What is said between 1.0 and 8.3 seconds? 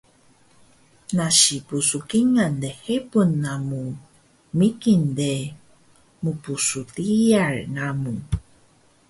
nasi pskingal lhebun namu migin de, mpsdiyal namu